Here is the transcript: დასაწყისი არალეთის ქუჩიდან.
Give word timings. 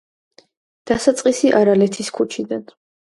დასაწყისი 0.91 1.51
არალეთის 1.59 2.09
ქუჩიდან. 2.17 2.65